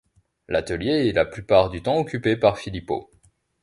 L'atelier 0.47 1.07
est 1.09 1.11
la 1.11 1.25
plupart 1.27 1.69
du 1.69 1.83
temps 1.83 1.99
occupé 1.99 2.35
par 2.35 2.57
Filippo. 2.57 3.11